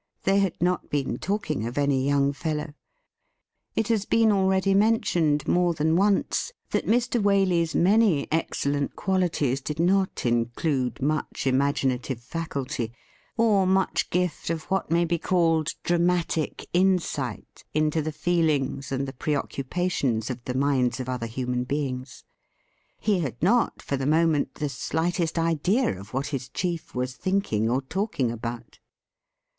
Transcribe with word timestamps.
They 0.23 0.39
had 0.39 0.59
not 0.59 0.89
been 0.89 1.19
talking 1.19 1.67
of 1.67 1.77
any 1.77 2.03
young 2.03 2.33
fellow. 2.33 2.73
It 3.75 3.89
has 3.89 4.05
been 4.05 4.31
already 4.31 4.73
mentioned 4.73 5.47
more 5.47 5.75
than 5.75 5.95
once 5.95 6.51
that 6.71 6.87
Mr. 6.87 7.21
Waley's 7.21 7.75
many 7.75 8.27
excellent 8.31 8.95
qualities 8.95 9.61
did 9.61 9.79
not 9.79 10.25
include 10.25 11.03
much 11.03 11.45
imaginative 11.45 12.19
faculty, 12.19 12.91
or 13.37 13.67
much 13.67 14.09
gift 14.09 14.49
of 14.49 14.63
what 14.71 14.89
may 14.89 15.05
be 15.05 15.19
called 15.19 15.69
dramatic 15.83 16.67
insight 16.73 17.63
into 17.75 18.01
the 18.01 18.11
feelings 18.11 18.91
and 18.91 19.07
the 19.07 19.13
preoccupations 19.13 20.31
of 20.31 20.43
the 20.45 20.55
minds 20.57 20.99
of 20.99 21.09
other 21.09 21.27
human 21.27 21.63
beings. 21.63 22.23
He 22.97 23.19
had 23.19 23.37
not 23.43 23.83
for 23.83 23.97
the 23.97 24.07
moment 24.07 24.55
the 24.55 24.67
slightest 24.69 25.37
idea 25.37 25.99
of 25.99 26.11
what 26.11 26.25
his 26.33 26.49
chief 26.49 26.95
was 26.95 27.13
thinking 27.15 27.69
or 27.69 27.83
talking 27.83 28.31
about. 28.31 28.79